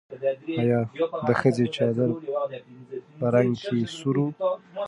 [0.61, 0.79] ایا
[1.27, 2.09] د ښځې چادر
[3.19, 4.27] په رنګ کې سور و؟